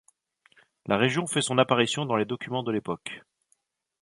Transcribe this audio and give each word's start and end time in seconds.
La 0.87 0.97
région 0.97 1.27
fait 1.27 1.43
son 1.43 1.59
apparition 1.59 2.07
dans 2.07 2.15
les 2.15 2.25
documents 2.25 2.63
de 2.63 2.71
l'époque. 2.71 3.21